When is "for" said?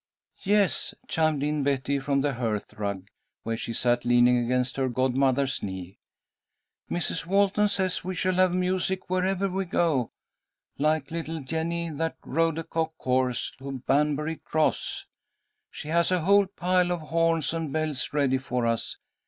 18.39-18.65